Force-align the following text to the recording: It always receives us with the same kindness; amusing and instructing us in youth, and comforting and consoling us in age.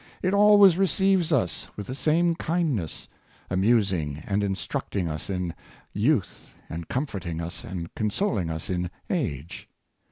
It 0.23 0.33
always 0.33 0.79
receives 0.79 1.31
us 1.31 1.67
with 1.77 1.85
the 1.85 1.93
same 1.93 2.33
kindness; 2.33 3.07
amusing 3.51 4.23
and 4.25 4.41
instructing 4.41 5.07
us 5.07 5.29
in 5.29 5.53
youth, 5.93 6.55
and 6.71 6.87
comforting 6.87 7.39
and 7.39 7.93
consoling 7.93 8.49
us 8.49 8.67
in 8.71 8.89
age. 9.11 9.69